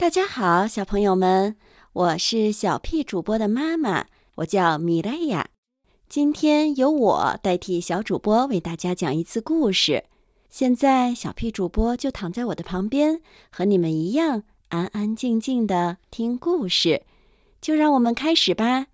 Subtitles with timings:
[0.00, 1.56] 大家好，小朋友们，
[1.92, 5.48] 我是小屁主播的妈妈，我叫米莱亚。
[6.08, 10.04] 今天由我代替小主播为大家讲一次故事。
[10.48, 17.02] 现在，小屁主播就躺在我的旁边，和你们一样安安静静的听故事。
[17.60, 18.86] 就让我们开始吧。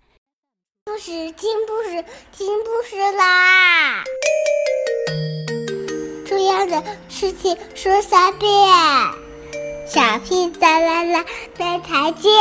[0.85, 4.03] 故事听故事听故事啦！
[6.25, 9.24] 重要的事情说三遍。
[9.87, 11.23] 小屁哒啦啦，
[11.59, 12.31] 明天见！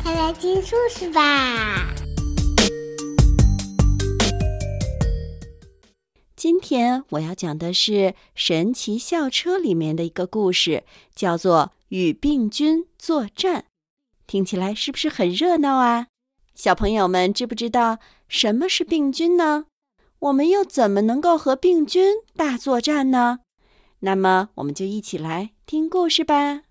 [0.00, 1.92] 快来听故事吧。
[6.36, 7.92] 今天我要讲的是
[8.36, 10.84] 《神奇校车》里面的一个故事，
[11.16, 13.60] 叫做《与病菌作战》。
[14.28, 16.06] 听起来是不是很热闹啊？
[16.54, 19.64] 小朋友们知不知道什么是病菌呢？
[20.22, 23.40] 我们又怎么能够和病菌大作战呢？
[23.98, 26.62] 那么，我们就一起来听故事吧。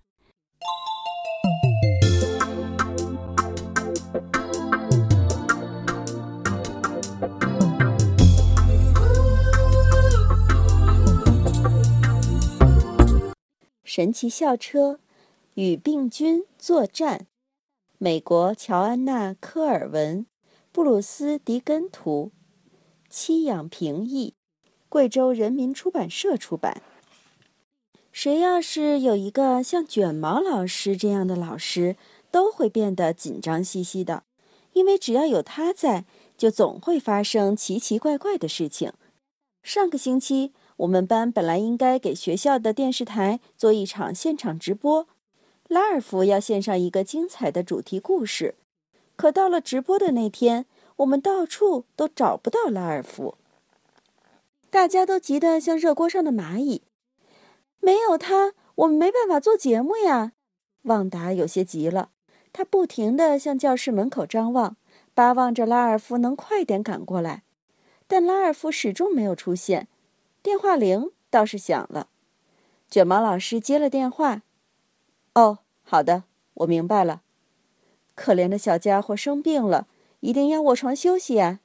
[13.84, 14.98] 神奇校车
[15.52, 17.26] 与病菌作战，
[17.98, 20.24] 美国乔安娜·科尔文、
[20.72, 22.32] 布鲁斯·迪根图。
[23.12, 24.32] 戚养平易，
[24.88, 26.80] 贵州人民出版社出版。
[28.10, 31.96] 谁要是有一个像卷毛老师这样的老师，
[32.30, 34.22] 都会变得紧张兮兮的，
[34.72, 36.06] 因为只要有他在，
[36.38, 38.94] 就总会发生奇奇怪怪的事情。
[39.62, 45.06] 上个星期，我们班本来应该给学校的电视台做一场现场直播，
[45.68, 48.54] 拉尔夫要献上一个精彩的主题故事，
[49.16, 50.64] 可到了直播的那天。
[50.96, 53.36] 我们到处都找不到拉尔夫，
[54.70, 56.82] 大家都急得像热锅上的蚂蚁。
[57.80, 60.32] 没有他，我们没办法做节目呀。
[60.82, 62.10] 旺达有些急了，
[62.52, 64.76] 他不停地向教室门口张望，
[65.14, 67.42] 巴望着拉尔夫能快点赶过来。
[68.06, 69.88] 但拉尔夫始终没有出现。
[70.42, 72.08] 电话铃倒是响了，
[72.90, 74.42] 卷毛老师接了电话。
[75.34, 76.24] 哦，好的，
[76.54, 77.22] 我明白了。
[78.14, 79.86] 可怜的小家伙生病了。
[80.22, 81.58] 一定要卧床休息呀！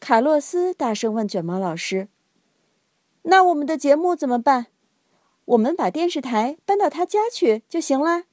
[0.00, 2.08] 卡洛斯大声问卷毛老师
[3.22, 4.66] ：“那我们的节目怎么办？
[5.44, 8.24] 我们把电视台搬到他家去就行啦。”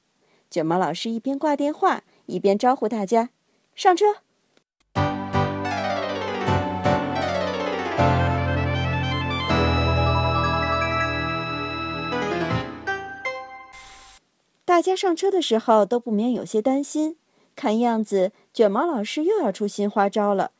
[0.50, 3.30] 卷毛老师一边挂电话，一边招呼大家
[3.76, 4.16] ：“上车！”
[14.64, 17.16] 大家上车的时候都不免有些担心。
[17.56, 20.52] 看样子，卷毛老师又要出新花招了。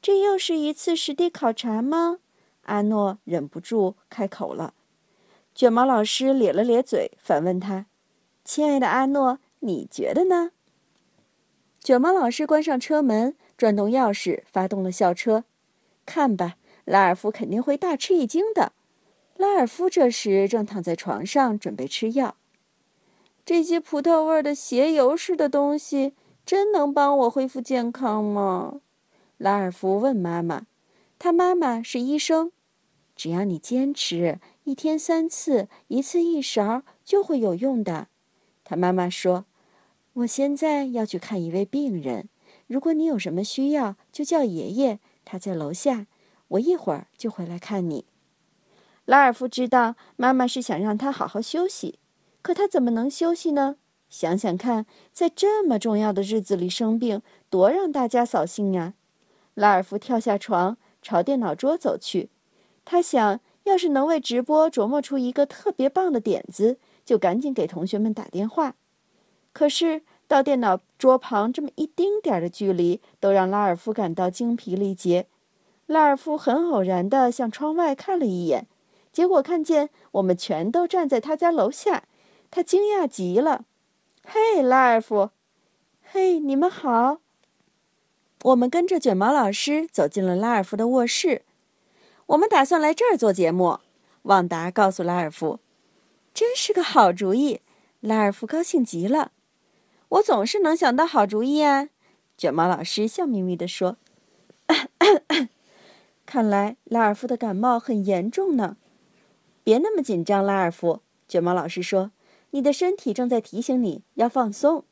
[0.00, 2.18] 这又是一次实地考察吗？
[2.62, 4.74] 阿诺忍不住开口了。
[5.54, 7.86] 卷毛老师咧了咧嘴，反问他
[8.44, 10.52] ：“亲爱的阿诺，你觉得呢？”
[11.80, 15.44] 卷毛老师关上车门，转动钥匙，发动了校车。
[16.06, 18.72] 看吧，拉尔夫肯定会大吃一惊的。
[19.36, 22.36] 拉尔夫这时正躺在床上，准备吃药。
[23.44, 26.14] 这些葡萄味的鞋油似的东西
[26.44, 28.80] 真能帮我恢复健康吗？
[29.38, 30.66] 拉尔夫问妈妈。
[31.18, 32.52] 他妈妈是医生。
[33.14, 38.08] 只要你坚持，一天三次，一次一勺，就会有用的。
[38.64, 39.44] 他妈妈说
[40.14, 42.28] ：“我现在要去看一位病人。
[42.66, 46.06] 如果你有什么需要，就叫爷爷，他在楼下。
[46.48, 48.06] 我一会儿就回来看你。”
[49.04, 51.98] 拉尔夫知道妈妈是想让他好好休息。
[52.40, 53.76] 可他怎么能休息呢？
[54.12, 58.92] 想想看，在这么重要的日子里生病，多让大家扫兴呀！
[59.54, 62.28] 拉尔夫跳下床，朝电脑桌走去。
[62.84, 68.74] 他想，要是能为直播琢磨出一个特别棒的点子，就赶紧给同学们打电话。
[69.54, 75.26] 可是，到电脑桌旁这么一丁点儿的距离，都让拉尔夫感到精疲力竭。
[75.86, 78.66] 拉尔夫很偶然地向窗外看了一眼，
[79.10, 82.04] 结果看见我们全都站在他家楼下。
[82.50, 83.64] 他惊讶极了
[84.24, 85.30] ，“嘿，拉尔夫，
[86.02, 87.18] 嘿，你们好。”
[88.44, 91.42] 我们跟着卷毛老师走进了拉尔夫的卧室。
[92.26, 93.78] 我们打算来这儿做节目，
[94.22, 95.60] 旺达告诉拉尔夫
[96.34, 97.60] ：“真是个好主意。”
[98.00, 99.32] 拉尔夫高兴极了。
[100.08, 101.88] “我总是能想到好主意啊！”
[102.36, 103.96] 卷毛老师笑眯眯地说。
[106.26, 108.76] “看来拉尔夫的感冒很严重呢。”
[109.62, 111.02] 别那么紧张，拉尔夫。
[111.28, 112.10] 卷毛老师说。
[112.52, 114.84] 你的身体正在提醒你要放松，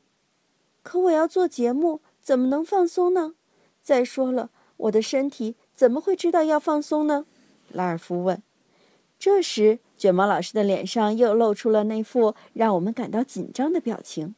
[0.83, 3.35] 可我要做节目，怎么能放松呢？
[3.83, 7.25] 再说了，我的身体怎么会知道要放松呢？
[7.69, 8.41] 拉尔夫问。
[9.19, 14.33] 这时，卷毛老师的脸上又露出了那副让我们感到紧张的表情。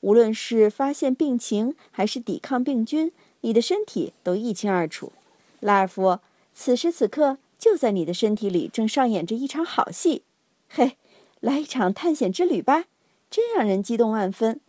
[0.00, 3.10] 无论是发现病情还是抵抗病菌，
[3.40, 5.12] 你的身体都一清二楚。
[5.58, 6.20] 拉尔夫，
[6.54, 10.22] 此时此刻就在你的身体里正上演着一场好戏。
[10.68, 10.96] 嘿，
[11.40, 12.84] 来一场探险之旅吧，
[13.30, 14.60] 真让人激动万分。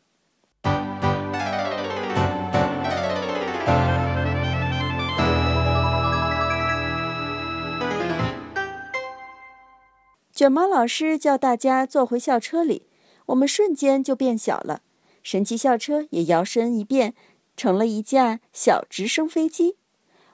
[10.31, 12.83] 卷毛老师叫大家坐回校车里，
[13.25, 14.81] 我们瞬间就变小了。
[15.21, 17.13] 神奇校车也摇身一变，
[17.57, 19.75] 成了一架小直升飞机。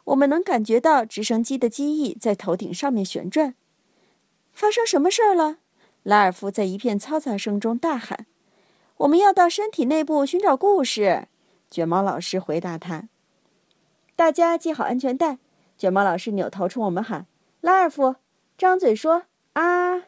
[0.04, 3.56] 我们能感觉到直升机的机翼在头顶上面旋转。
[4.54, 5.58] 发生什么事儿了？
[6.06, 8.28] 拉尔夫在一片嘈杂声中大喊
[8.98, 11.28] ：“我们要到身体内部寻找故事。”
[11.72, 13.10] 卷毛老师回答他
[14.16, 15.40] ：“大家系好安全带。”
[15.76, 17.26] 卷毛老师扭头冲我们喊
[17.60, 18.18] ：“拉尔夫，
[18.56, 19.24] 张嘴说。”
[19.54, 20.04] 啊！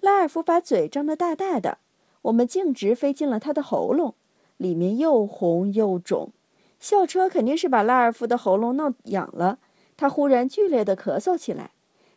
[0.00, 1.78] 拉尔夫把嘴张得大大的，
[2.22, 4.16] 我们径直飞进了他的喉咙，
[4.58, 6.32] 里面又红又肿。
[6.78, 9.60] 校车肯定是把拉尔夫的喉咙弄痒了，
[9.96, 11.70] 他忽然剧烈的咳嗽起来。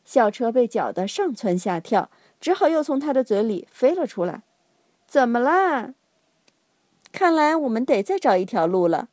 [0.04, 2.09] 校车被搅得上蹿下跳，
[2.42, 4.42] 只好又从他的嘴里飞了出来。
[5.08, 5.94] 怎么啦？
[7.14, 9.08] 看来我们得再找一条路了。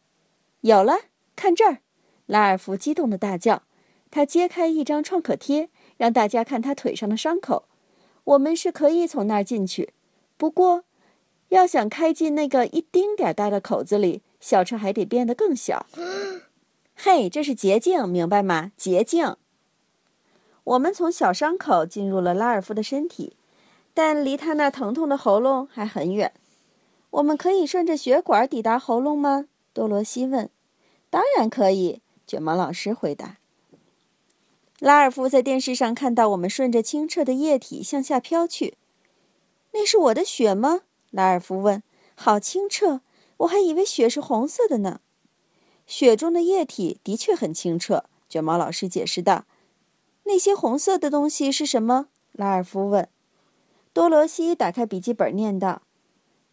[0.63, 0.95] 有了，
[1.37, 1.79] 看这儿！
[2.27, 3.63] 拉尔夫激动的大叫，
[4.11, 5.69] 他揭开一张创可贴。
[5.97, 7.65] 让大家看他腿上的伤口，
[8.23, 9.93] 我们是可以从那儿进去。
[10.37, 10.85] 不过，
[11.49, 15.87] 要想开进那个一丁点儿大的口子里，小车还得变得更小。
[16.95, 18.71] 嘿，这是捷径，明白吗？
[18.77, 19.37] 捷径。
[20.69, 23.35] 我们从小伤口进入了拉尔夫的身体，
[23.94, 26.35] 但离他那疼痛的喉咙还很远。
[27.09, 29.47] 我们可以顺着血管抵达喉咙吗？
[29.73, 30.50] 多罗西问。
[31.09, 33.38] 当然可以，卷毛老师回答。
[34.79, 38.76] 拉尔夫在电视上看到我们顺着清澈的液体向下飘去，
[39.73, 40.82] 那是我的血吗？
[41.11, 41.82] 拉尔夫问。
[42.15, 43.00] 好清澈，
[43.38, 45.00] 我还以为血是红色的呢。
[45.87, 49.47] 血中的液体的确很清澈，卷毛老师解释道。
[50.29, 52.09] 那些红色的东西是什么？
[52.33, 53.09] 拉尔夫问。
[53.95, 55.81] 多罗西打开笔记本念道：“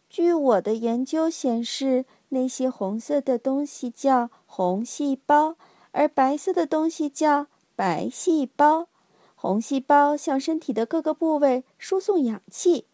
[0.10, 5.58] 据我的研究显示，那些红色的东西叫红细胞，
[5.92, 8.88] 而白色的东西叫……”白细胞，
[9.36, 12.86] 红细胞向身体的各个部位输送氧气，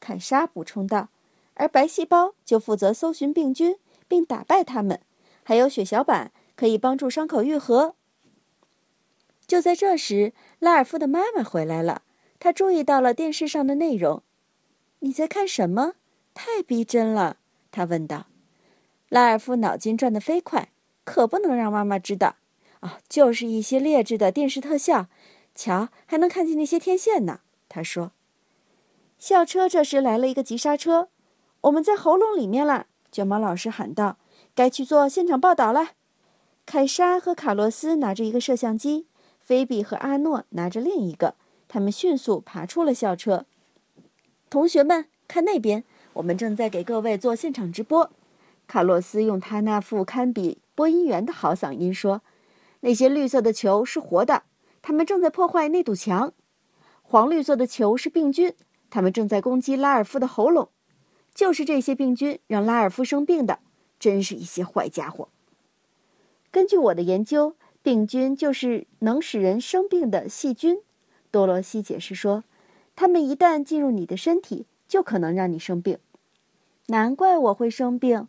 [0.00, 1.10] 凯莎补充道，
[1.52, 3.76] 而白细胞就负责搜寻病菌
[4.08, 4.98] 并打败它们，
[5.42, 7.96] 还有血小板可以帮助伤口愈合。
[9.50, 12.02] 就在这时，拉尔夫的妈妈回来了，
[12.38, 14.22] 她注意到了电视上的内容。
[15.00, 15.94] 你在看什么？
[16.34, 17.38] 太逼真了，
[17.72, 18.26] 她问道。
[19.08, 20.68] 拉尔夫脑筋转得飞快，
[21.02, 22.36] 可不能让妈妈知道。
[22.78, 25.06] 啊，就是一些劣质的电视特效，
[25.56, 27.40] 瞧，还能看见那些天线呢。
[27.68, 28.12] 他说
[29.18, 31.08] ：“校车这时来了一个急刹车，
[31.62, 34.18] 我们在喉咙里面了。”卷毛老师喊道
[34.54, 35.94] ：“该去做现场报道了。”
[36.64, 39.08] 凯莎和卡洛斯拿着一个摄像机，
[39.50, 41.34] 菲比和阿诺拿着另一个，
[41.66, 43.46] 他们迅速爬出了校车。
[44.48, 45.82] 同学们，看那边，
[46.12, 48.12] 我们正在给各位做现场直播。
[48.68, 52.22] 卡洛斯用他那副堪比播音员的好嗓音说。
[52.82, 54.44] 那些绿色的球是活的，
[54.80, 56.30] 他们正在破坏那堵墙；
[57.02, 58.54] 黄绿色的球是病菌，
[58.88, 60.68] 他们正在攻击拉尔夫的喉咙。
[61.34, 63.58] 就是这些病菌让拉尔夫生病的，
[63.98, 65.28] 真是一些坏家伙。
[66.52, 70.80] 根据我的研究，病菌就是能使人生病的细菌。
[71.30, 72.44] 多罗西解释说，
[72.94, 75.98] 它们一旦进入你的身体，就可能让你生病。
[76.86, 78.28] 难怪我会生病。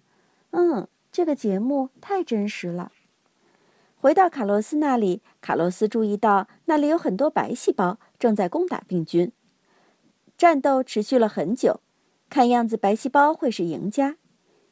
[0.51, 2.91] 嗯，这个节目太真实了。
[3.97, 9.31] 回到卡洛斯那里，卡洛斯注意到那里有很多白细胞正在攻打病菌。
[10.37, 11.81] 战斗持续了很久，
[12.29, 14.17] 看样子白细胞会是赢家。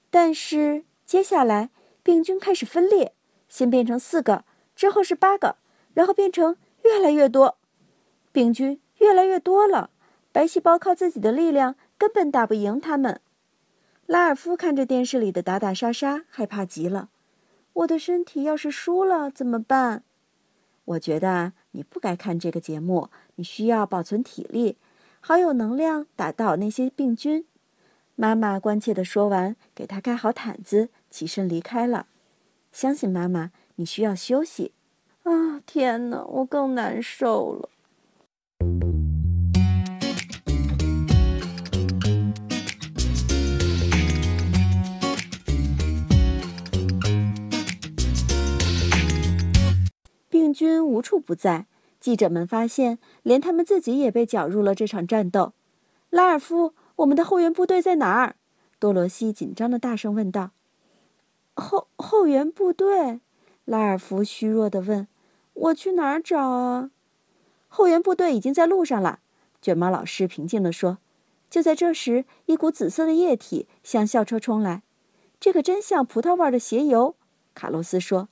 [0.09, 1.69] 但是接下来
[2.01, 3.13] 病菌开始分裂，
[3.48, 4.45] 先变成四个，
[4.79, 5.57] 之后是八个，
[5.93, 6.55] 然后变成
[6.86, 7.57] 越来越多。
[8.31, 9.89] 病菌越来越多了，
[10.31, 13.19] 白细胞靠自己的力量根本打不赢他们。
[14.05, 17.09] 拉尔夫看着电视里的打打杀杀，害怕极了。
[17.74, 20.03] 我的身体要是输了怎么办？
[20.86, 23.09] 我觉得你不该看这个节目。
[23.36, 24.77] 你需要保存体力，
[25.19, 27.45] 好有能量打倒那些病菌。
[28.15, 32.07] 妈妈关切地说完，给他盖好毯子，起身离开了。
[32.71, 34.74] 相信妈妈，你需要休息。
[35.24, 37.69] 啊，天哪，我更难受了。
[50.27, 51.67] 病菌无处不在，
[52.01, 55.53] 记者们发现，连他们自己也被搅入了这场战斗。
[56.09, 58.36] 拉尔夫，我们的后援部队在哪儿？
[58.77, 60.51] 多罗西紧张的大声问道。
[61.53, 63.21] 后后援部队，
[63.69, 65.07] 拉尔夫虚弱的问
[65.53, 66.89] ：“我去哪儿找啊？”
[67.69, 69.19] 后援部队已经在路上了，
[69.61, 70.97] 卷毛老师平静地说。
[71.51, 74.81] 就在这时，一股紫色的液体向校车冲来，
[75.39, 77.15] 这可真像葡萄味的鞋油，
[77.53, 78.29] 卡洛斯说。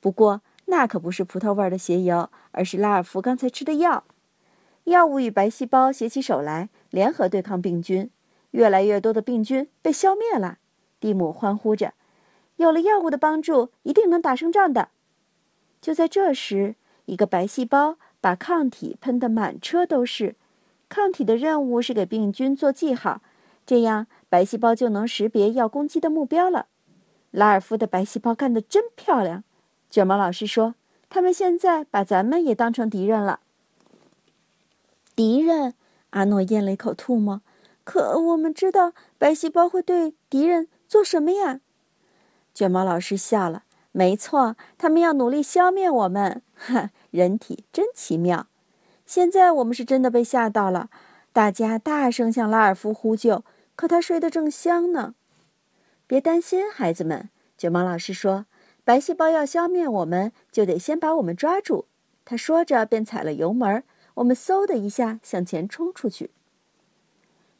[0.00, 4.02] 不过那可不是葡萄味的鞋油，而是拉尔夫刚才吃的药。
[4.84, 8.10] 药物与白细胞携起手来，联合对抗病菌。
[8.50, 10.58] 越来越多的病菌被消灭了。
[10.98, 11.94] 蒂姆欢呼着
[12.60, 14.90] ：“有了药物的帮助，一定能打胜仗的。”
[15.80, 16.74] 就在这时，
[17.06, 20.36] 一个白细胞把抗体喷得满车都是。
[20.90, 23.22] 抗体的任务是给病菌做记号，
[23.64, 26.66] 这样白细胞就能识别要攻击的目标了。
[27.30, 29.42] 拉尔夫的白细胞干得真漂亮，
[29.88, 30.74] 卷毛老师说
[31.08, 33.40] ：“他们现在把咱们也当成敌人了。”
[35.16, 35.72] 敌人？
[36.10, 37.40] 阿诺咽了一口唾沫。
[37.84, 41.60] 可我们知道白细胞会对敌人做什么呀？
[42.54, 43.64] 卷毛老师笑了。
[43.92, 46.42] 没错，他们要努力消灭我们。
[46.54, 48.46] 哈，人体真奇妙。
[49.04, 50.90] 现在我们是真的被吓到了，
[51.32, 55.14] 大家大声向拉尔夫呼救，可他睡得正香呢。
[56.06, 58.46] 别担心，孩子们，卷毛老师说
[58.84, 61.86] ：“白细胞要消灭我们，就得先把我们抓住。”
[62.24, 63.82] 他说着便踩了油门，
[64.14, 66.30] 我们嗖的一下向前冲出去。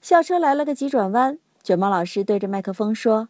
[0.00, 3.28] 校车来了个急转弯，卷毛老师对着麦克风说：“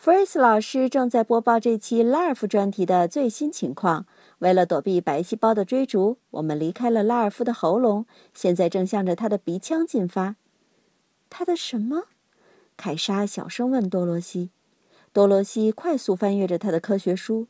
[0.00, 4.06] 弗瑞斯老师正在播报这期拉尔夫专题的最新情况。”
[4.38, 10.36] 为了躲避白细胞的追逐，我们离开了拉尔夫的喉咙，现在正向着他的鼻腔进发。
[11.28, 12.04] 他的什么？
[12.76, 14.50] 凯莎小声问多罗西。
[15.12, 17.48] 多罗西快速翻阅着他的科学书。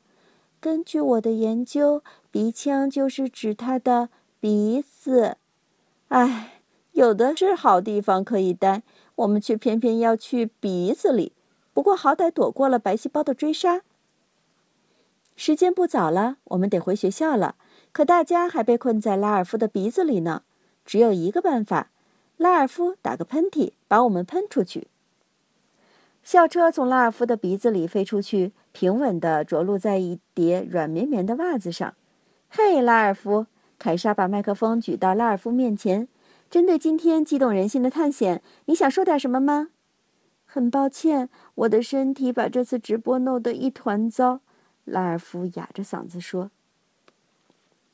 [0.59, 4.09] 根据我的研究，鼻腔就是指他的
[4.41, 5.37] 鼻子。
[6.09, 6.63] 唉，
[6.93, 8.83] 有的是好地方可以待，
[9.17, 11.33] 我们却偏偏要去鼻子里。
[11.79, 13.83] 不过好歹躲过了白细胞的追杀。
[15.37, 17.55] 时间不早了，我们得回学校了。
[17.93, 20.43] 可大家还被困在拉尔夫的鼻子里呢。
[20.85, 21.91] 只有一个办法：
[22.37, 24.89] 拉尔夫打个喷嚏，把我们喷出去。
[26.25, 31.95] 校车从拉尔夫的鼻子里飞出去，平稳地着陆在一叠软绵绵的袜子上。
[32.49, 33.47] 嘿，拉尔夫！
[33.79, 36.09] 凯莎把麦克风举到拉尔夫面前。
[36.51, 39.69] 针对今天激动人心的探险，你想说点什么吗？
[40.51, 44.41] 很抱歉，我的身体把这次直播弄得一团糟。
[44.87, 46.51] 拉尔夫哑着嗓子说：“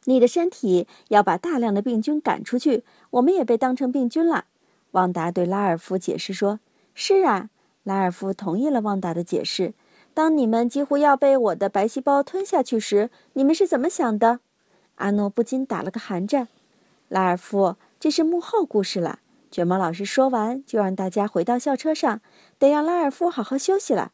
[0.06, 4.44] 你的身体要把大量的病菌赶出去，我们也被当成病菌了。”
[4.92, 6.60] 旺达对拉尔夫解释说
[6.94, 7.50] ：“是啊。”
[7.82, 9.74] 拉尔夫同意了旺达的解释。
[10.14, 14.38] 当你们几乎要被我的白细胞吞下去时，你们是怎么想的？
[14.94, 16.46] 阿诺不禁打了个寒战。
[17.08, 19.18] 拉尔夫，这是幕后故事了。
[19.54, 22.20] 卷毛老师说完，就让大家回到校车上，
[22.58, 24.10] 得让拉尔夫好好休息了。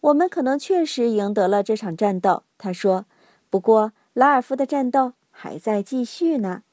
[0.00, 3.06] 我们可能确实赢得了这场战斗，他说。
[3.48, 6.64] 不过，拉尔夫的战斗还在继续呢。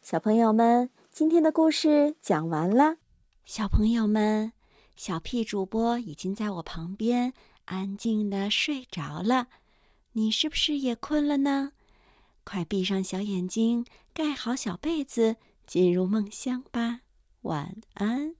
[0.00, 2.96] 小朋友们，今天的故事讲完了。
[3.44, 4.52] 小朋友们，
[4.96, 7.34] 小屁主播已经在我旁边
[7.66, 9.48] 安静的睡着了。
[10.12, 11.72] 你是不是也困了呢？
[12.44, 17.00] 快闭上小眼睛，盖好小被子，进入梦乡吧。
[17.48, 18.37] 晚安。